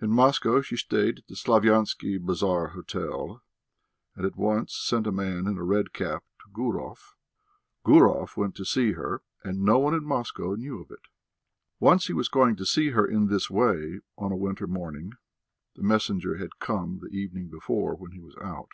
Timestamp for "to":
6.40-6.48, 8.54-8.64, 12.56-12.64